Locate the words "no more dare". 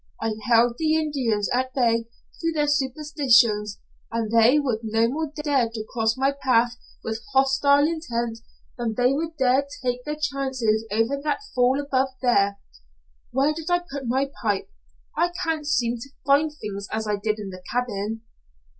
4.81-5.69